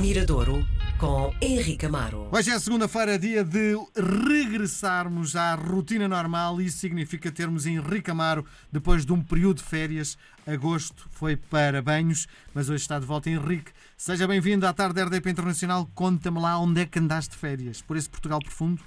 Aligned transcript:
Miradouro 0.00 0.64
com 1.00 1.34
Henrique 1.42 1.86
Amaro. 1.86 2.28
Hoje 2.32 2.50
é 2.50 2.58
segunda-feira, 2.60 3.18
dia 3.18 3.42
de 3.42 3.74
regressarmos 3.96 5.34
à 5.34 5.56
rotina 5.56 6.06
normal. 6.06 6.60
Isso 6.60 6.78
significa 6.78 7.32
termos 7.32 7.66
Henrique 7.66 8.08
Amaro 8.08 8.44
depois 8.70 9.04
de 9.04 9.12
um 9.12 9.20
período 9.20 9.56
de 9.56 9.64
férias. 9.64 10.16
Agosto 10.46 11.08
foi 11.10 11.36
para 11.36 11.82
banhos, 11.82 12.28
mas 12.54 12.70
hoje 12.70 12.82
está 12.82 13.00
de 13.00 13.06
volta. 13.06 13.28
Henrique, 13.28 13.72
seja 13.96 14.28
bem-vindo 14.28 14.66
à 14.68 14.72
tarde 14.72 14.94
da 14.94 15.04
RDP 15.04 15.30
Internacional. 15.30 15.88
Conta-me 15.96 16.40
lá 16.40 16.56
onde 16.60 16.82
é 16.82 16.86
que 16.86 17.00
andaste 17.00 17.32
de 17.32 17.36
férias? 17.36 17.82
Por 17.82 17.96
esse 17.96 18.08
Portugal 18.08 18.38
profundo? 18.38 18.80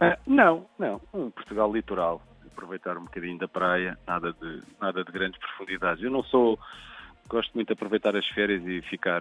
Ah, 0.00 0.16
não, 0.24 0.66
não. 0.78 1.00
Um 1.12 1.30
Portugal 1.32 1.72
litoral. 1.72 2.22
Aproveitar 2.46 2.96
um 2.96 3.04
bocadinho 3.04 3.38
da 3.38 3.48
praia, 3.48 3.98
nada 4.06 4.32
de, 4.32 4.62
nada 4.80 5.02
de 5.02 5.10
grandes 5.10 5.40
profundidades. 5.40 6.02
Eu 6.02 6.12
não 6.12 6.22
sou. 6.22 6.56
Gosto 7.28 7.52
muito 7.54 7.68
de 7.68 7.72
aproveitar 7.72 8.14
as 8.14 8.26
férias 8.28 8.62
e 8.64 8.82
ficar 8.82 9.20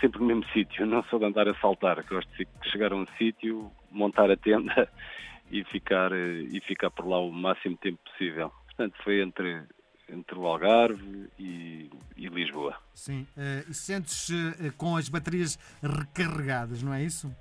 sempre 0.00 0.20
no 0.20 0.26
mesmo 0.26 0.44
sítio, 0.52 0.86
não 0.86 1.02
sou 1.04 1.18
de 1.18 1.24
andar 1.24 1.48
a 1.48 1.54
saltar, 1.54 2.02
gosto 2.04 2.30
de 2.36 2.46
chegar 2.70 2.92
a 2.92 2.96
um 2.96 3.06
sítio, 3.16 3.70
montar 3.90 4.30
a 4.30 4.36
tenda 4.36 4.88
e 5.50 5.64
ficar, 5.64 6.12
eh, 6.12 6.46
e 6.50 6.60
ficar 6.60 6.90
por 6.90 7.06
lá 7.06 7.18
o 7.18 7.30
máximo 7.32 7.76
tempo 7.76 7.98
possível. 8.04 8.52
Portanto, 8.66 8.94
foi 9.02 9.20
entre, 9.20 9.62
entre 10.08 10.38
o 10.38 10.46
Algarve 10.46 11.28
e, 11.38 11.90
e 12.16 12.28
Lisboa. 12.28 12.76
Sim, 12.94 13.26
uh, 13.36 13.70
e 13.70 13.74
sentes 13.74 14.28
uh, 14.28 14.76
com 14.76 14.96
as 14.96 15.08
baterias 15.08 15.58
recarregadas, 15.82 16.82
não 16.82 16.94
é 16.94 17.02
isso? 17.02 17.34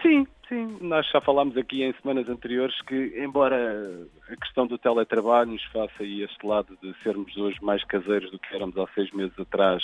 Sim, 0.00 0.26
sim. 0.48 0.78
Nós 0.80 1.08
já 1.10 1.20
falámos 1.20 1.56
aqui 1.56 1.84
em 1.84 1.94
semanas 2.00 2.28
anteriores 2.28 2.74
que, 2.82 3.14
embora 3.18 4.08
a 4.28 4.36
questão 4.36 4.66
do 4.66 4.76
teletrabalho 4.76 5.52
nos 5.52 5.64
faça 5.66 6.02
aí 6.02 6.22
este 6.22 6.44
lado 6.44 6.76
de 6.82 6.94
sermos 7.02 7.36
hoje 7.36 7.58
mais 7.62 7.84
caseiros 7.84 8.30
do 8.30 8.38
que 8.38 8.54
éramos 8.54 8.76
há 8.76 8.86
seis 8.94 9.10
meses 9.12 9.38
atrás, 9.38 9.82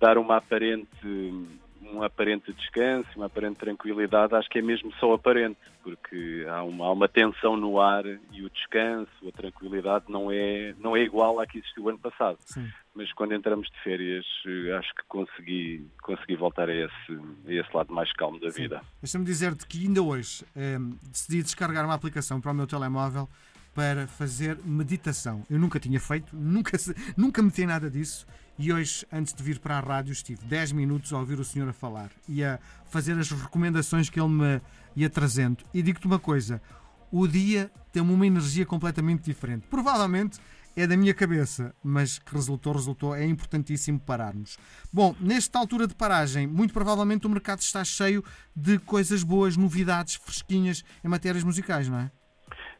dar 0.00 0.16
uma 0.16 0.38
aparente, 0.38 0.88
um 1.82 2.02
aparente 2.02 2.52
descanso, 2.52 3.08
uma 3.16 3.26
aparente 3.26 3.58
tranquilidade, 3.58 4.34
acho 4.34 4.48
que 4.48 4.58
é 4.58 4.62
mesmo 4.62 4.92
só 4.94 5.12
aparente, 5.12 5.58
porque 5.82 6.46
há 6.48 6.62
uma, 6.62 6.86
há 6.86 6.92
uma 6.92 7.08
tensão 7.08 7.56
no 7.56 7.80
ar 7.80 8.04
e 8.32 8.42
o 8.42 8.50
descanso, 8.50 9.10
a 9.28 9.32
tranquilidade 9.32 10.06
não 10.08 10.30
é, 10.30 10.74
não 10.78 10.96
é 10.96 11.02
igual 11.02 11.38
à 11.38 11.46
que 11.46 11.58
existiu 11.58 11.88
ano 11.88 11.98
passado. 11.98 12.38
Sim. 12.46 12.68
Mas 12.94 13.12
quando 13.12 13.34
entramos 13.34 13.68
de 13.68 13.78
férias, 13.82 14.26
eh, 14.46 14.72
acho 14.72 14.92
que 14.94 15.02
consegui, 15.06 15.86
consegui 16.02 16.36
voltar 16.36 16.68
a 16.68 16.74
esse, 16.74 17.12
a 17.46 17.52
esse 17.52 17.76
lado 17.76 17.92
mais 17.94 18.12
calmo 18.14 18.40
da 18.40 18.50
Sim. 18.50 18.62
vida. 18.62 18.82
Deixa-me 19.00 19.24
dizer-te 19.24 19.66
que 19.66 19.86
ainda 19.86 20.02
hoje 20.02 20.44
eh, 20.56 20.78
decidi 21.04 21.42
descarregar 21.42 21.84
uma 21.84 21.94
aplicação 21.94 22.40
para 22.40 22.50
o 22.50 22.54
meu 22.54 22.66
telemóvel 22.66 23.28
para 23.74 24.06
fazer 24.06 24.58
meditação. 24.64 25.44
Eu 25.48 25.58
nunca 25.58 25.78
tinha 25.78 26.00
feito, 26.00 26.34
nunca, 26.34 26.76
nunca 27.16 27.40
meti 27.40 27.64
nada 27.64 27.88
disso 27.88 28.26
e 28.62 28.70
hoje, 28.70 29.06
antes 29.10 29.32
de 29.32 29.42
vir 29.42 29.58
para 29.58 29.78
a 29.78 29.80
rádio, 29.80 30.12
estive 30.12 30.44
10 30.44 30.72
minutos 30.72 31.14
a 31.14 31.18
ouvir 31.18 31.40
o 31.40 31.44
senhor 31.44 31.66
a 31.66 31.72
falar 31.72 32.10
e 32.28 32.44
a 32.44 32.58
fazer 32.90 33.18
as 33.18 33.30
recomendações 33.30 34.10
que 34.10 34.20
ele 34.20 34.28
me 34.28 34.60
ia 34.94 35.08
trazendo. 35.08 35.64
E 35.72 35.80
digo-te 35.80 36.06
uma 36.06 36.18
coisa: 36.18 36.60
o 37.10 37.26
dia 37.26 37.72
tem 37.90 38.02
uma 38.02 38.26
energia 38.26 38.66
completamente 38.66 39.22
diferente. 39.22 39.66
Provavelmente 39.70 40.38
é 40.76 40.86
da 40.86 40.94
minha 40.94 41.14
cabeça, 41.14 41.74
mas 41.82 42.18
que 42.18 42.34
resultou, 42.34 42.74
resultou, 42.74 43.14
é 43.14 43.24
importantíssimo 43.24 43.98
pararmos. 43.98 44.58
Bom, 44.92 45.16
nesta 45.18 45.58
altura 45.58 45.86
de 45.86 45.94
paragem, 45.94 46.46
muito 46.46 46.74
provavelmente 46.74 47.26
o 47.26 47.30
mercado 47.30 47.60
está 47.60 47.82
cheio 47.82 48.22
de 48.54 48.78
coisas 48.78 49.22
boas, 49.22 49.56
novidades 49.56 50.16
fresquinhas 50.16 50.84
em 51.02 51.08
matérias 51.08 51.44
musicais, 51.44 51.88
não 51.88 51.98
é? 51.98 52.10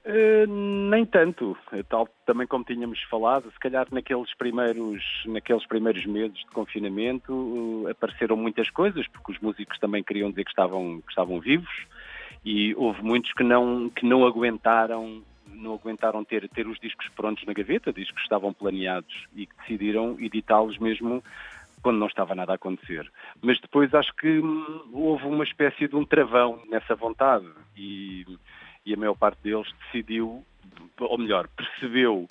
Uh, 0.03 0.47
nem 0.91 1.05
tanto, 1.05 1.55
tal 1.89 2.09
também 2.25 2.47
como 2.47 2.65
tínhamos 2.65 3.03
falado, 3.03 3.51
se 3.53 3.59
calhar 3.59 3.87
naqueles 3.93 4.35
primeiros, 4.35 5.05
naqueles 5.27 5.67
primeiros 5.67 6.07
meses 6.07 6.39
de 6.39 6.47
confinamento 6.47 7.33
uh, 7.33 7.89
apareceram 7.91 8.35
muitas 8.35 8.71
coisas, 8.71 9.07
porque 9.09 9.33
os 9.33 9.39
músicos 9.41 9.79
também 9.79 10.03
queriam 10.03 10.31
dizer 10.31 10.45
que 10.45 10.51
estavam, 10.51 11.03
que 11.03 11.11
estavam 11.11 11.39
vivos 11.39 11.87
e 12.43 12.75
houve 12.77 13.03
muitos 13.03 13.31
que 13.35 13.43
não, 13.43 13.91
que 13.91 14.07
não 14.07 14.27
aguentaram 14.27 15.23
não 15.53 15.75
aguentaram 15.75 16.25
ter, 16.25 16.49
ter 16.49 16.67
os 16.67 16.79
discos 16.81 17.07
prontos 17.11 17.45
na 17.45 17.53
gaveta, 17.53 17.93
discos 17.93 18.17
que 18.17 18.23
estavam 18.23 18.53
planeados 18.53 19.27
e 19.37 19.47
que 19.47 19.55
decidiram 19.59 20.17
editá-los 20.19 20.79
mesmo 20.79 21.23
quando 21.83 21.99
não 21.99 22.07
estava 22.07 22.35
nada 22.35 22.53
a 22.53 22.55
acontecer. 22.55 23.11
Mas 23.43 23.61
depois 23.61 23.93
acho 23.95 24.15
que 24.17 24.39
hum, 24.39 24.83
houve 24.93 25.27
uma 25.27 25.45
espécie 25.45 25.89
de 25.89 25.97
um 25.97 26.05
travão 26.05 26.63
nessa 26.69 26.95
vontade 26.95 27.47
e 27.77 28.27
e 28.85 28.95
a 28.95 28.97
maior 28.97 29.15
parte 29.15 29.39
deles 29.43 29.69
decidiu, 29.85 30.45
ou 30.99 31.19
melhor, 31.19 31.49
percebeu 31.49 32.29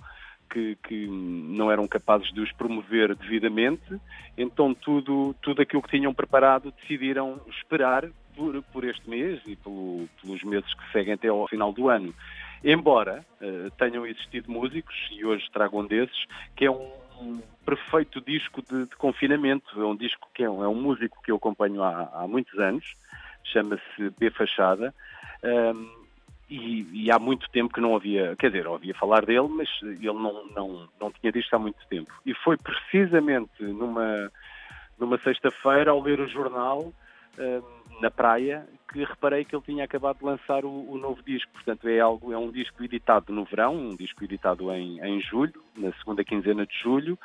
que, 0.50 0.76
que, 0.88 1.08
não 1.08 1.72
eram 1.72 1.88
capazes 1.88 2.32
de 2.34 2.42
os 2.42 2.52
promover 2.52 3.16
devidamente, 3.16 4.00
então 4.38 4.74
tudo, 4.74 5.36
tudo 5.42 5.62
aquilo 5.62 5.82
que 5.82 5.90
tinham 5.90 6.14
preparado 6.14 6.74
decidiram 6.82 7.40
esperar 7.50 8.10
por, 8.36 8.62
por 8.64 8.84
este 8.84 9.08
mês 9.10 9.42
e 9.46 9.56
pelo, 9.56 10.08
pelos 10.22 10.44
meses 10.44 10.74
que 10.74 10.92
seguem 10.92 11.14
até 11.14 11.28
ao 11.28 11.48
final 11.48 11.72
do 11.72 11.90
ano. 11.90 12.14
Embora 12.64 13.26
uh, 13.42 13.72
tenham 13.78 14.06
existido 14.06 14.52
músicos, 14.52 14.96
e 15.12 15.24
hoje 15.24 15.50
trago 15.52 15.80
um 15.80 15.86
desses, 15.86 16.26
que 16.56 16.66
é 16.66 16.72
um, 16.72 17.42
perfeito 17.66 18.22
disco 18.22 18.62
de, 18.62 18.86
de, 18.86 18.96
confinamento, 18.96 19.80
é 19.80 19.86
um 19.86 19.96
disco 19.96 20.28
que 20.34 20.44
é 20.44 20.50
um, 20.50 20.64
é 20.64 20.68
um 20.68 20.76
músico 20.82 21.22
que 21.22 21.32
eu 21.32 21.36
acompanho 21.36 21.84
há, 21.84 22.10
há 22.14 22.28
muitos 22.28 22.58
anos, 22.58 22.96
chama-se 23.44 24.10
B 24.18 24.30
Fachada, 24.32 24.94
um, 25.44 25.99
e, 26.50 27.06
e, 27.06 27.12
há 27.12 27.20
muito 27.20 27.50
tempo 27.52 27.74
que 27.74 27.80
não 27.80 27.96
havia, 27.96 28.36
quer 28.38 28.48
dizer, 28.48 28.68
ouvia 28.68 28.94
falar 28.96 29.26
dele, 29.26 29.48
mas 29.48 29.70
ele 29.82 30.14
não, 30.14 30.46
não, 30.48 30.90
não 31.00 31.12
tinha 31.12 31.32
disto 31.32 31.54
há 31.54 31.60
muito 31.60 31.80
tempo. 31.88 32.12
E 32.26 32.34
foi 32.34 32.58
precisamente 32.58 33.62
numa, 33.62 34.32
numa 34.98 35.18
sexta-feira, 35.20 35.92
ao 35.92 36.02
ler 36.02 36.20
o 36.20 36.28
jornal, 36.28 36.80
uh, 37.38 38.02
na 38.02 38.10
praia, 38.10 38.68
que 38.92 39.04
reparei 39.04 39.46
que 39.46 39.56
ele 39.56 39.64
tinha 39.64 39.84
acabado 39.84 40.18
de 40.18 40.26
lançar 40.26 40.66
o, 40.66 40.92
o, 40.92 40.98
novo 40.98 41.22
disco. 41.22 41.52
Portanto, 41.54 41.88
é, 41.88 42.00
algo, 42.00 42.34
é 42.34 42.38
um 42.38 42.52
disco 42.52 42.84
editado 42.84 43.32
no 43.32 43.46
verão, 43.46 43.76
um 43.76 43.96
disco 43.96 44.24
editado 44.24 44.72
em, 44.74 45.00
em 45.02 45.22
julho, 45.22 45.62
na 45.78 45.92
segunda 45.94 46.24
quinzena 46.24 46.66
de 46.66 46.76
julho. 46.82 47.18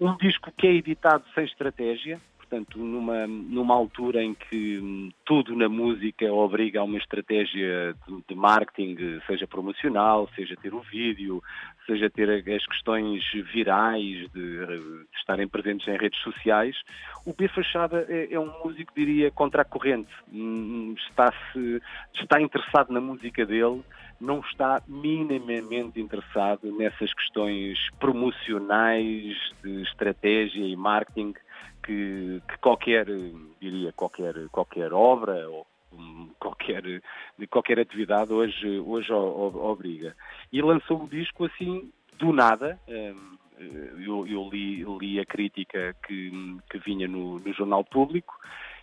Um 0.00 0.16
disco 0.16 0.52
que 0.56 0.66
é 0.66 0.74
editado 0.74 1.24
sem 1.34 1.44
estratégia, 1.44 2.20
portanto, 2.48 2.78
numa, 2.78 3.26
numa 3.26 3.74
altura 3.74 4.22
em 4.22 4.34
que 4.34 4.78
hum, 4.78 5.10
tudo 5.24 5.54
na 5.54 5.68
música 5.68 6.32
obriga 6.32 6.80
a 6.80 6.84
uma 6.84 6.96
estratégia 6.96 7.94
de, 8.06 8.24
de, 8.26 8.34
marketing, 8.34 9.20
seja 9.26 9.46
promocional, 9.46 10.28
seja 10.34 10.56
ter 10.56 10.72
o 10.72 10.80
vídeo, 10.80 11.42
seja 11.86 12.08
ter 12.08 12.30
as 12.30 12.66
questões 12.66 13.22
virais, 13.52 14.30
de, 14.32 14.66
de 14.66 15.06
estarem 15.18 15.46
presentes 15.46 15.86
em 15.86 15.96
redes 15.96 16.18
sociais, 16.20 16.74
o 17.26 17.34
B 17.34 17.48
Fachada 17.48 18.06
é, 18.08 18.32
é 18.32 18.40
um 18.40 18.50
músico, 18.64 18.92
diria, 18.96 19.30
contra 19.30 19.62
a 19.62 19.64
corrente. 19.64 20.10
Hum, 20.32 20.94
está-se, 21.10 21.82
está 22.14 22.40
interessado 22.40 22.90
na 22.92 23.00
música 23.00 23.44
dele, 23.44 23.82
não 24.20 24.40
está 24.40 24.82
minimamente 24.88 26.00
interessado 26.00 26.72
nessas 26.76 27.12
questões 27.12 27.78
promocionais 28.00 29.36
de 29.62 29.82
estratégia 29.82 30.64
e 30.64 30.74
marketing 30.74 31.34
que, 31.88 32.42
que 32.46 32.58
qualquer, 32.58 33.06
diria, 33.58 33.92
qualquer, 33.94 34.34
qualquer 34.50 34.92
obra 34.92 35.48
ou 35.48 35.66
qualquer, 36.38 36.82
qualquer 37.48 37.80
atividade 37.80 38.30
hoje, 38.30 38.78
hoje 38.80 39.10
obriga. 39.10 40.14
E 40.52 40.60
lançou 40.60 41.02
o 41.02 41.08
disco 41.08 41.46
assim, 41.46 41.90
do 42.18 42.30
nada. 42.30 42.78
Hum, 42.86 43.38
eu, 44.06 44.26
eu 44.26 44.48
li, 44.52 44.84
li, 45.00 45.18
a 45.18 45.24
crítica 45.24 45.96
que, 46.06 46.30
que 46.70 46.78
vinha 46.78 47.08
no, 47.08 47.38
no 47.40 47.52
Jornal 47.54 47.82
Público 47.82 48.38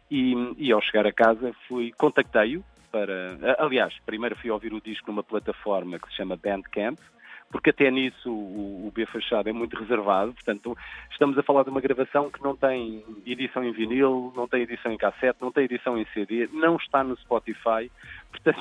e, 0.10 0.34
e, 0.58 0.72
ao 0.72 0.82
chegar 0.82 1.06
a 1.06 1.14
casa 1.14 1.54
fui, 1.68 1.94
contactei-o 1.94 2.64
para. 2.92 3.38
Aliás, 3.60 3.94
primeiro 4.06 4.36
fui 4.36 4.50
ouvir 4.50 4.74
o 4.74 4.82
disco 4.82 5.12
numa 5.12 5.24
plataforma 5.24 6.00
que 6.00 6.10
se 6.10 6.16
chama 6.16 6.36
Bandcamp, 6.36 7.00
porque 7.56 7.70
até 7.70 7.90
nisso 7.90 8.30
o, 8.30 8.86
o 8.86 8.92
B 8.94 9.06
Fachado 9.06 9.48
é 9.48 9.54
muito 9.54 9.78
reservado, 9.80 10.34
portanto 10.34 10.78
estamos 11.10 11.38
a 11.38 11.44
falar 11.44 11.64
de 11.64 11.70
uma 11.70 11.80
gravação 11.80 12.30
que 12.30 12.44
não 12.44 12.54
tem 12.54 13.02
edição 13.26 13.64
em 13.64 13.72
vinil, 13.72 14.34
não 14.36 14.46
tem 14.46 14.64
edição 14.64 14.92
em 14.92 14.98
cassete, 14.98 15.40
não 15.40 15.54
tem 15.54 15.64
edição 15.64 15.98
em 15.98 16.06
CD, 16.14 16.50
não 16.52 16.76
está 16.76 17.02
no 17.02 17.16
Spotify, 17.16 17.90
portanto 18.30 18.60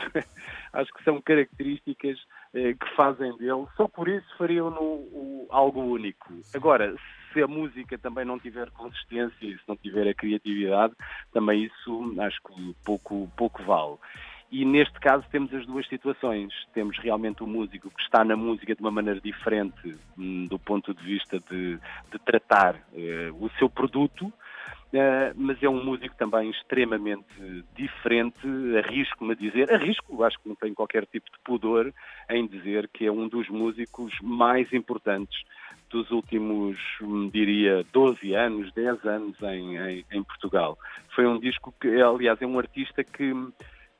acho 0.72 0.92
que 0.94 1.02
são 1.02 1.20
características 1.20 2.20
eh, 2.54 2.74
que 2.74 2.94
fazem 2.94 3.36
dele, 3.36 3.66
só 3.76 3.88
por 3.88 4.06
isso 4.06 4.28
fariam 4.38 4.70
no, 4.70 4.80
o, 4.80 5.48
algo 5.50 5.80
único. 5.80 6.32
Agora, 6.54 6.94
se 7.32 7.42
a 7.42 7.48
música 7.48 7.98
também 7.98 8.24
não 8.24 8.38
tiver 8.38 8.70
consistência 8.70 9.44
e 9.44 9.58
se 9.58 9.64
não 9.66 9.74
tiver 9.74 10.06
a 10.08 10.14
criatividade, 10.14 10.94
também 11.32 11.64
isso 11.64 12.14
acho 12.20 12.40
que 12.46 12.76
pouco, 12.84 13.28
pouco 13.36 13.60
vale. 13.64 13.96
E 14.54 14.64
neste 14.64 15.00
caso 15.00 15.24
temos 15.32 15.52
as 15.52 15.66
duas 15.66 15.84
situações. 15.88 16.52
Temos 16.72 16.96
realmente 16.98 17.42
o 17.42 17.46
músico 17.46 17.90
que 17.90 18.00
está 18.00 18.24
na 18.24 18.36
música 18.36 18.72
de 18.72 18.80
uma 18.80 18.90
maneira 18.92 19.20
diferente 19.20 19.96
hum, 20.16 20.46
do 20.46 20.60
ponto 20.60 20.94
de 20.94 21.02
vista 21.02 21.40
de, 21.50 21.76
de 21.76 22.18
tratar 22.24 22.76
uh, 22.76 23.44
o 23.44 23.50
seu 23.58 23.68
produto, 23.68 24.32
Uh, 24.92 25.34
mas 25.34 25.60
é 25.60 25.68
um 25.68 25.84
músico 25.84 26.14
também 26.14 26.48
extremamente 26.50 27.26
diferente, 27.74 28.46
arrisco-me 28.78 29.32
a 29.32 29.34
dizer, 29.34 29.72
arrisco, 29.72 30.22
acho 30.22 30.38
que 30.38 30.48
não 30.48 30.54
tenho 30.54 30.72
qualquer 30.72 31.04
tipo 31.06 31.28
de 31.32 31.38
pudor 31.42 31.92
em 32.30 32.46
dizer 32.46 32.88
que 32.92 33.04
é 33.04 33.10
um 33.10 33.26
dos 33.26 33.48
músicos 33.48 34.14
mais 34.22 34.72
importantes 34.72 35.42
dos 35.90 36.08
últimos, 36.12 36.78
hum, 37.02 37.28
diria, 37.28 37.84
12 37.92 38.34
anos, 38.34 38.72
10 38.72 39.04
anos 39.04 39.36
em, 39.42 39.76
em, 39.76 40.04
em 40.12 40.22
Portugal. 40.22 40.78
Foi 41.12 41.26
um 41.26 41.40
disco 41.40 41.74
que, 41.80 42.00
aliás, 42.00 42.40
é 42.40 42.46
um 42.46 42.56
artista 42.56 43.02
que, 43.02 43.32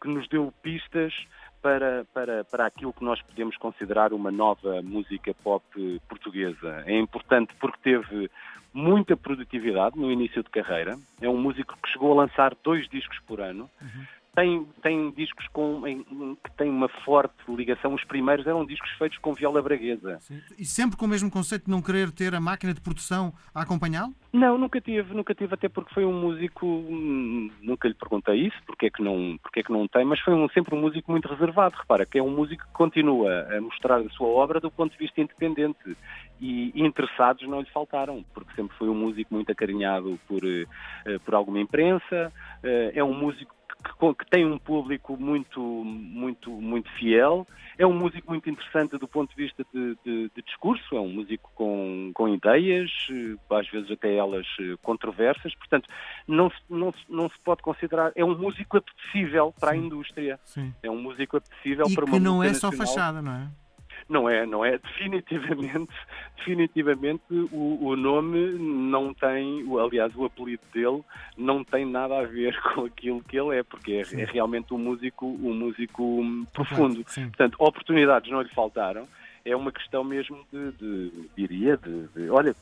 que 0.05 0.09
nos 0.11 0.29
deu 0.29 0.53
pistas 0.63 1.15
para, 1.63 2.05
para, 2.13 2.45
para 2.45 2.67
aquilo 2.67 2.93
que 2.93 3.03
nós 3.03 3.23
podemos 3.23 3.57
considerar 3.57 4.13
uma 4.13 4.31
nova 4.31 4.83
música 4.83 5.33
pop 5.43 5.65
portuguesa. 6.07 6.83
É 6.85 6.99
importante 6.99 7.55
porque 7.59 7.79
teve 7.83 8.31
muita 8.71 9.17
produtividade 9.17 9.99
no 9.99 10.13
início 10.13 10.43
de 10.43 10.51
carreira. 10.51 10.99
É 11.23 11.29
um 11.29 11.39
músico 11.39 11.75
que 11.83 11.89
chegou 11.89 12.13
a 12.13 12.25
lançar 12.27 12.55
dois 12.63 12.87
discos 12.91 13.19
por 13.21 13.41
ano. 13.41 13.71
Uhum 13.81 14.05
tem, 14.35 14.67
tem 14.83 15.11
discos 15.13 15.47
com, 15.49 15.87
em, 15.87 16.03
que 16.03 16.51
têm 16.57 16.69
uma 16.69 16.89
forte 17.05 17.35
ligação. 17.49 17.95
Os 17.95 18.05
primeiros 18.05 18.47
eram 18.47 18.65
discos 18.67 18.91
feitos 18.99 19.19
com 19.19 19.33
viola 19.33 19.63
braguesa. 19.63 20.19
Sim. 20.21 20.41
E 20.59 20.65
sempre 20.65 20.97
com 20.97 21.07
o 21.07 21.09
mesmo 21.09 21.31
conceito 21.31 21.67
de 21.67 21.71
não 21.71 21.81
querer 21.81 22.11
ter 22.11 22.35
a 22.35 22.41
máquina 22.41 22.75
de 22.75 22.81
produção 22.81 23.33
a 23.55 23.63
acompanhá-lo? 23.63 24.13
Não, 24.33 24.59
nunca 24.59 24.81
tive, 24.81 25.15
nunca 25.15 25.35
tive, 25.35 25.55
até 25.55 25.69
porque 25.69 25.95
foi 25.95 26.05
um 26.05 26.13
músico, 26.13 26.67
hum, 26.67 27.51
nunca 27.63 27.87
lhe 27.87 27.95
perguntei 27.95 28.47
isso, 28.47 28.57
porque 28.67 28.87
é 28.87 28.91
que 28.91 29.03
não, 29.03 29.39
porque 29.41 29.61
é 29.61 29.63
que 29.63 29.73
não 29.73 29.87
tem, 29.87 30.05
mas 30.05 30.21
foi 30.21 30.35
um, 30.35 30.49
sempre 30.49 30.75
um 30.75 30.81
músico 30.81 31.11
muito 31.11 31.29
reservado. 31.29 31.77
Repara, 31.77 32.05
que 32.05 32.19
é 32.19 32.23
um 32.23 32.31
músico 32.31 32.65
que 32.65 32.73
continua 32.73 33.47
a 33.57 33.61
mostrar 33.61 34.01
a 34.01 34.09
sua 34.11 34.29
obra 34.29 34.59
do 34.61 34.71
ponto 34.71 34.93
de 34.93 34.99
vista 34.99 35.21
independente. 35.21 35.97
E 36.41 36.73
interessados 36.75 37.47
não 37.49 37.61
lhe 37.61 37.71
faltaram, 37.71 38.25
porque 38.35 38.53
sempre 38.55 38.77
foi 38.77 38.89
um 38.89 38.95
músico 38.95 39.33
muito 39.33 39.51
acarinhado 39.53 40.19
por, 40.27 40.43
eh, 40.45 41.19
por 41.25 41.35
alguma 41.35 41.61
imprensa, 41.61 42.33
eh, 42.63 42.93
é 42.97 43.05
um 43.05 43.15
músico 43.15 43.55
que, 43.85 44.15
que, 44.15 44.31
tem 44.31 44.47
um 44.47 44.59
público 44.59 45.17
muito, 45.17 45.61
muito, 45.61 46.51
muito 46.51 46.91
fiel. 46.93 47.47
É 47.77 47.87
um 47.87 47.93
músico 47.93 48.31
muito 48.31 48.49
interessante 48.49 48.97
do 48.97 49.07
ponto 49.07 49.31
de 49.31 49.37
vista 49.37 49.65
de, 49.73 49.97
de, 50.05 50.31
de 50.35 50.43
discurso, 50.43 50.97
é 50.97 51.01
um 51.01 51.09
músico 51.09 51.51
com, 51.55 52.11
com 52.15 52.29
ideias, 52.29 52.91
eh, 53.11 53.37
às 53.51 53.69
vezes 53.69 53.91
até 53.91 54.15
elas 54.15 54.47
eh, 54.61 54.77
controversas, 54.83 55.55
portanto, 55.57 55.89
não 56.27 56.51
se, 56.51 56.57
não, 56.71 56.93
se, 56.93 57.05
não 57.09 57.29
se 57.29 57.39
pode 57.45 57.63
considerar. 57.63 58.13
É 58.15 58.25
um 58.25 58.37
músico 58.37 58.77
apetecível 58.77 59.53
para 59.59 59.73
a 59.73 59.77
indústria. 59.77 60.39
Sim. 60.45 60.73
É 60.83 60.91
um 60.91 61.01
músico 61.01 61.37
apetecível 61.37 61.87
e 61.89 61.95
para 61.95 62.05
uma 62.05 62.15
que 62.15 62.21
não 62.21 62.43
é 62.43 62.49
nacional. 62.49 62.73
só 62.73 62.87
fachada, 62.87 63.21
não 63.21 63.33
é? 63.33 63.64
Não 64.09 64.29
é, 64.29 64.45
não 64.45 64.65
é. 64.65 64.79
Definitivamente, 64.79 65.93
definitivamente 66.37 67.23
o, 67.31 67.87
o, 67.87 67.97
nome 67.97 68.53
não 68.59 69.15
tem, 69.15 69.65
aliás, 69.79 70.15
o 70.15 70.25
apelido 70.25 70.63
dele 70.73 71.03
não 71.37 71.65
tem 71.65 71.85
nada 71.85 72.19
a 72.19 72.25
ver 72.25 72.61
com 72.75 72.85
aquilo 72.85 73.23
que 73.23 73.39
ele 73.39 73.59
é, 73.59 73.63
porque 73.63 73.93
é, 73.93 74.21
é 74.21 74.25
realmente 74.25 74.73
um 74.75 74.79
músico, 74.79 75.27
um 75.27 75.55
músico 75.55 76.23
profundo. 76.53 77.03
Sim. 77.07 77.29
Portanto, 77.29 77.57
oportunidades 77.59 78.31
não 78.31 78.43
lhe 78.43 78.51
faltaram. 78.51 79.09
É 79.45 79.55
uma 79.55 79.73
questão 79.73 80.03
mesmo 80.03 80.45
de, 80.51 80.73
de 80.73 81.31
diria, 81.37 81.77
de, 81.77 82.09
de, 82.09 82.31
olha, 82.31 82.55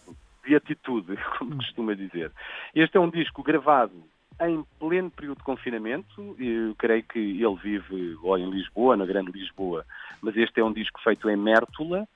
de 0.44 0.56
atitude, 0.56 1.16
como 1.38 1.54
hum. 1.54 1.58
costuma 1.58 1.94
dizer. 1.94 2.32
Este 2.74 2.96
é 2.96 3.00
um 3.00 3.10
disco 3.10 3.42
gravado 3.42 4.04
em 4.48 4.64
pleno 4.78 5.10
período 5.10 5.38
de 5.38 5.44
confinamento. 5.44 6.36
Eu 6.38 6.74
creio 6.76 7.02
que 7.02 7.18
ele 7.18 7.56
vive 7.62 8.16
ou 8.22 8.36
em 8.38 8.50
Lisboa, 8.50 8.96
na 8.96 9.06
Grande 9.06 9.32
Lisboa, 9.32 9.84
mas 10.20 10.36
este 10.36 10.60
é 10.60 10.64
um 10.64 10.72
disco 10.72 11.00
feito 11.02 11.28
em 11.28 11.36
Mértola. 11.36 12.06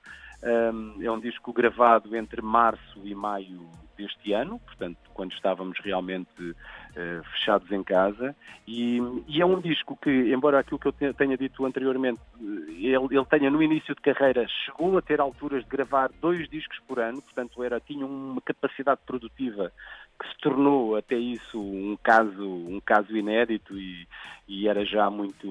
Um, 0.43 0.95
é 1.01 1.11
um 1.11 1.19
disco 1.19 1.51
gravado 1.51 2.15
entre 2.15 2.41
março 2.41 3.01
e 3.03 3.15
maio 3.15 3.67
deste 3.97 4.33
ano, 4.33 4.59
portanto, 4.59 4.97
quando 5.13 5.33
estávamos 5.33 5.77
realmente 5.79 6.41
uh, 6.41 7.23
fechados 7.31 7.71
em 7.71 7.83
casa, 7.83 8.35
e, 8.67 8.99
e, 9.27 9.41
é 9.41 9.45
um 9.45 9.59
disco 9.59 9.97
que, 10.01 10.09
embora 10.09 10.59
aquilo 10.59 10.79
que 10.79 10.87
eu 10.87 11.13
tenha 11.13 11.37
dito 11.37 11.65
anteriormente, 11.65 12.19
eh, 12.39 12.71
ele, 12.71 13.07
ele, 13.11 13.25
tenha 13.25 13.49
no 13.49 13.63
início 13.63 13.95
de 13.95 14.01
carreira, 14.01 14.45
chegou 14.65 14.97
a 14.97 15.01
ter 15.01 15.19
alturas 15.19 15.63
de 15.63 15.69
gravar 15.69 16.09
dois 16.21 16.47
discos 16.49 16.77
por 16.87 16.99
ano, 16.99 17.21
portanto, 17.21 17.63
era, 17.63 17.79
tinha 17.79 18.05
uma 18.05 18.41
capacidade 18.41 19.01
produtiva 19.05 19.71
que 20.19 20.27
se 20.27 20.37
tornou 20.39 20.95
até 20.95 21.15
isso 21.15 21.59
um 21.59 21.97
caso, 22.01 22.43
um 22.43 22.79
caso 22.83 23.15
inédito 23.15 23.77
e, 23.77 24.07
e, 24.47 24.67
era 24.67 24.83
já 24.83 25.09
muito, 25.09 25.47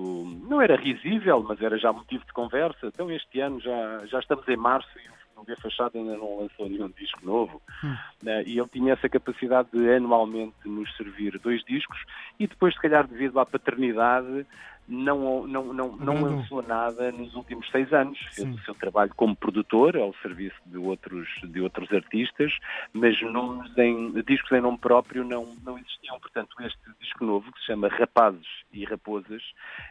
não 0.48 0.60
era 0.60 0.76
risível, 0.76 1.42
mas 1.42 1.60
era 1.60 1.78
já 1.78 1.92
motivo 1.92 2.24
de 2.24 2.32
conversa. 2.32 2.86
Então 2.86 3.10
este 3.10 3.40
ano 3.40 3.60
já, 3.60 4.06
já 4.06 4.18
estamos 4.18 4.46
em 4.48 4.56
março 4.56 4.88
e 4.98 5.08
o 5.08 5.25
B 5.44 5.54
Fachado 5.56 5.98
ainda 5.98 6.16
não 6.16 6.40
lançou 6.40 6.68
nenhum 6.68 6.88
disco 6.88 7.24
novo. 7.24 7.60
Hum. 7.82 7.94
Uh, 8.22 8.42
e 8.46 8.58
ele 8.58 8.68
tinha 8.68 8.92
essa 8.92 9.08
capacidade 9.08 9.68
de 9.72 9.90
anualmente 9.94 10.54
nos 10.64 10.94
servir 10.96 11.38
dois 11.38 11.62
discos 11.64 11.98
e 12.38 12.46
depois, 12.46 12.74
se 12.74 12.80
calhar, 12.80 13.06
devido 13.06 13.38
à 13.38 13.46
paternidade, 13.46 14.46
não, 14.88 15.46
não, 15.46 15.72
não, 15.72 15.96
não 15.96 16.22
lançou 16.22 16.62
nada 16.62 17.10
nos 17.12 17.34
últimos 17.34 17.68
seis 17.70 17.92
anos. 17.92 18.18
Fez 18.32 18.48
o 18.48 18.58
seu 18.60 18.74
trabalho 18.74 19.12
como 19.16 19.34
produtor 19.34 19.96
ao 19.96 20.14
serviço 20.22 20.56
de 20.66 20.78
outros, 20.78 21.28
de 21.42 21.60
outros 21.60 21.92
artistas, 21.92 22.56
mas 22.92 23.20
nomes 23.22 23.76
em, 23.78 24.12
discos 24.22 24.52
em 24.52 24.60
nome 24.60 24.78
próprio 24.78 25.24
não, 25.24 25.54
não 25.64 25.78
existiam. 25.78 26.18
Portanto, 26.20 26.56
este 26.60 26.78
disco 27.00 27.24
novo, 27.24 27.52
que 27.52 27.58
se 27.60 27.66
chama 27.66 27.88
Rapazes 27.88 28.46
e 28.72 28.84
Raposas, 28.84 29.42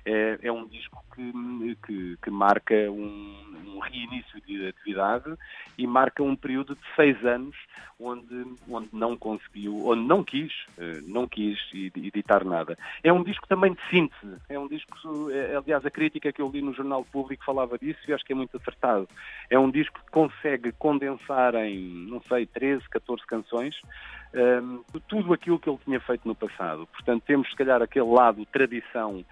é, 0.05 0.39
é 0.41 0.51
um 0.51 0.65
disco 0.67 1.03
que, 1.13 1.77
que, 1.85 2.17
que 2.21 2.29
marca 2.29 2.73
um, 2.89 3.73
um 3.75 3.79
reinício 3.79 4.41
de 4.41 4.67
atividade 4.67 5.33
e 5.77 5.85
marca 5.85 6.23
um 6.23 6.35
período 6.35 6.75
de 6.75 6.81
seis 6.95 7.23
anos 7.25 7.55
onde, 7.99 8.45
onde 8.69 8.89
não 8.91 9.17
conseguiu, 9.17 9.87
onde 9.87 10.01
não 10.01 10.23
quis, 10.23 10.51
eh, 10.77 11.01
não 11.05 11.27
quis 11.27 11.57
editar 11.73 12.43
nada. 12.43 12.77
É 13.03 13.11
um 13.11 13.23
disco 13.23 13.47
também 13.47 13.73
de 13.73 13.79
síntese, 13.89 14.37
é 14.49 14.59
um 14.59 14.67
disco, 14.67 14.84
é, 15.31 15.55
aliás, 15.55 15.85
a 15.85 15.91
crítica 15.91 16.31
que 16.31 16.41
eu 16.41 16.49
li 16.49 16.61
no 16.61 16.73
Jornal 16.73 17.05
Público 17.05 17.43
falava 17.45 17.77
disso 17.77 17.99
e 18.07 18.13
acho 18.13 18.23
que 18.23 18.33
é 18.33 18.35
muito 18.35 18.57
acertado. 18.57 19.07
É 19.49 19.57
um 19.57 19.69
disco 19.69 19.99
que 19.99 20.11
consegue 20.11 20.71
condensar 20.73 21.55
em, 21.55 22.07
não 22.09 22.21
sei, 22.23 22.45
13, 22.45 22.87
14 22.89 23.25
canções, 23.25 23.75
um, 24.33 24.39
ehm, 24.39 24.99
tudo 25.07 25.33
aquilo 25.33 25.59
que 25.59 25.69
ele 25.69 25.79
tinha 25.83 25.99
feito 25.99 26.27
no 26.27 26.35
passado. 26.35 26.87
Portanto, 26.87 27.23
temos 27.25 27.49
se 27.49 27.55
calhar 27.55 27.81
aquele 27.81 28.09
lado 28.09 28.45
tradição 28.47 29.23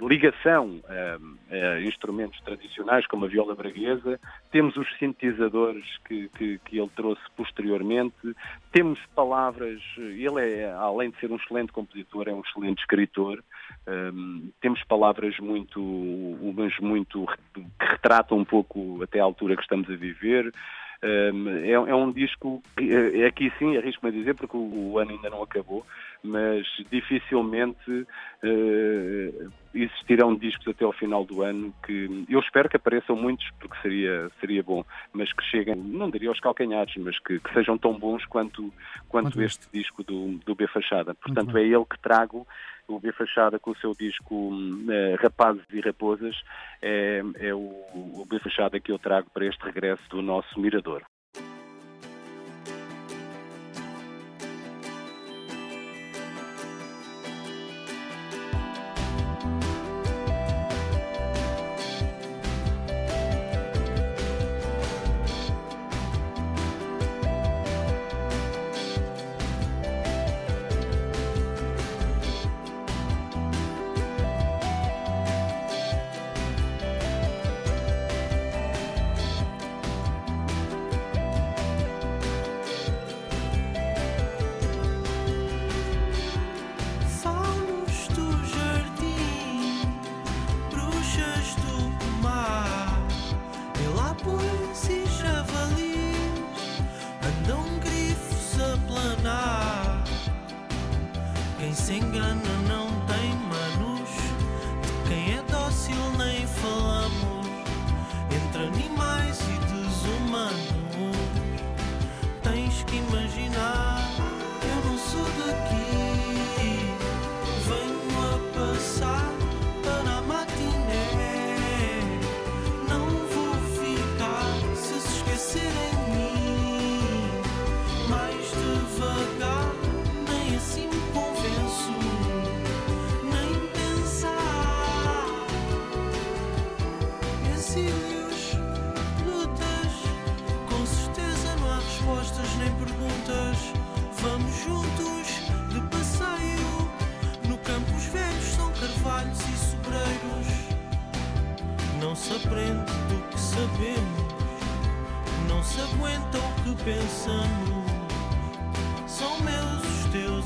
ligação 0.00 0.80
a, 0.88 1.80
instrumentos 1.80 2.40
tradicionais 2.40 3.06
como 3.06 3.24
a 3.24 3.28
viola 3.28 3.54
braguesa, 3.54 4.18
temos 4.50 4.76
os 4.76 4.86
sintetizadores 4.98 5.84
que, 6.06 6.28
que, 6.30 6.58
que, 6.64 6.78
ele 6.78 6.90
trouxe 6.94 7.22
posteriormente, 7.36 8.14
temos 8.70 8.98
palavras, 9.14 9.80
ele 9.96 10.40
é, 10.40 10.72
além 10.72 11.10
de 11.10 11.18
ser 11.18 11.30
um 11.30 11.36
excelente 11.36 11.72
compositor, 11.72 12.28
é 12.28 12.32
um 12.32 12.40
excelente 12.40 12.80
escritor, 12.80 13.42
um, 13.86 14.50
temos 14.60 14.82
palavras 14.84 15.38
muito, 15.38 15.80
umas 15.80 16.76
muito 16.78 17.26
que 17.54 17.64
retratam 17.80 18.38
um 18.38 18.44
pouco 18.44 19.02
até 19.02 19.20
a 19.20 19.24
altura 19.24 19.56
que 19.56 19.62
estamos 19.62 19.88
a 19.90 19.96
viver, 19.96 20.52
é, 21.02 21.72
é, 21.72 21.94
um 21.94 22.12
disco 22.12 22.62
que 22.76 22.94
é, 22.94 23.26
aqui 23.26 23.52
sim, 23.58 23.76
arrisco-me 23.76 24.12
a 24.12 24.16
dizer, 24.16 24.34
porque 24.34 24.56
o, 24.56 24.92
o, 24.92 24.98
ano 24.98 25.10
ainda 25.10 25.30
não 25.30 25.42
acabou, 25.42 25.84
mas 26.22 26.64
dificilmente 26.92 27.90
uh, 27.90 29.52
existirão 29.74 30.36
discos 30.36 30.68
até 30.68 30.84
ao 30.84 30.92
final 30.92 31.24
do 31.24 31.42
ano 31.42 31.74
que 31.84 32.24
eu 32.28 32.38
espero 32.38 32.68
que 32.68 32.76
apareçam 32.76 33.16
muitos, 33.16 33.50
porque 33.58 33.76
seria, 33.82 34.30
seria 34.38 34.62
bom, 34.62 34.84
mas 35.12 35.32
que 35.32 35.42
cheguem, 35.42 35.74
não 35.74 36.08
diria 36.08 36.28
aos 36.28 36.38
calcanhares, 36.38 36.94
mas 36.98 37.18
que, 37.18 37.40
que 37.40 37.52
sejam 37.52 37.76
tão 37.76 37.98
bons 37.98 38.24
quanto, 38.26 38.72
quanto 39.08 39.42
este 39.42 39.66
disco 39.72 40.04
do, 40.04 40.38
do 40.46 40.54
B 40.54 40.68
Fachada. 40.68 41.14
Portanto, 41.14 41.58
é 41.58 41.62
ele 41.62 41.84
que 41.84 41.98
trago 41.98 42.46
o 42.96 43.00
B 43.00 43.12
Fachada 43.12 43.58
com 43.58 43.70
o 43.70 43.76
seu 43.76 43.92
disco 43.92 44.50
eh, 44.90 45.16
Rapazes 45.20 45.64
e 45.72 45.80
Raposas, 45.80 46.36
é, 46.80 47.22
é 47.40 47.54
o, 47.54 47.58
o 47.58 48.26
B 48.28 48.38
Fachada 48.38 48.80
que 48.80 48.92
eu 48.92 48.98
trago 48.98 49.28
para 49.30 49.46
este 49.46 49.64
regresso 49.64 50.02
do 50.10 50.22
nosso 50.22 50.58
Mirador. 50.60 51.02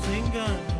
singing 0.03 0.76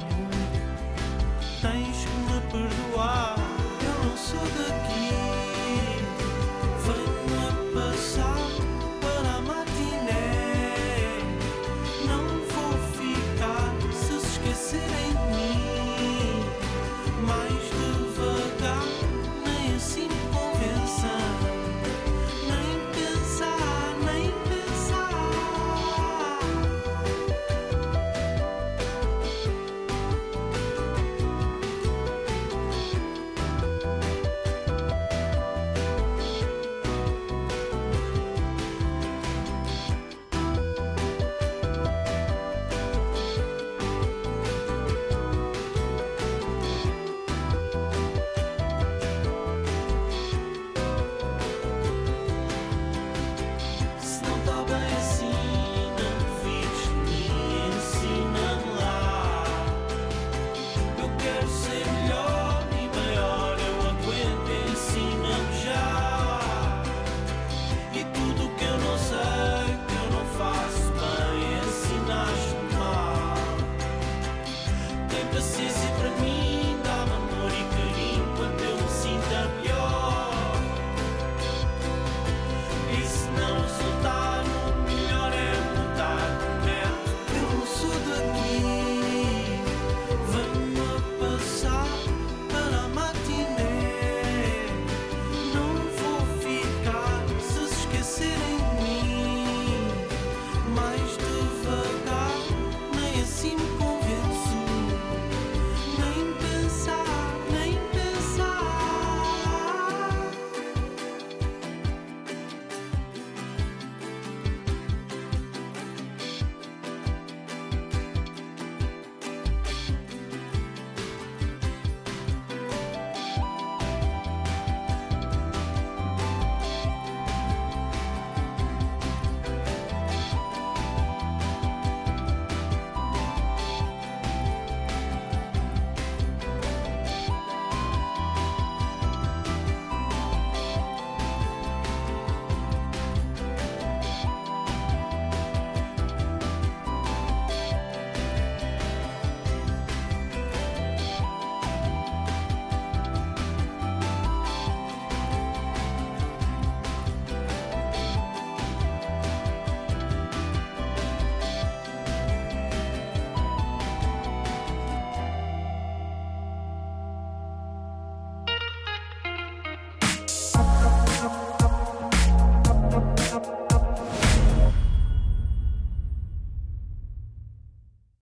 This 75.38 75.87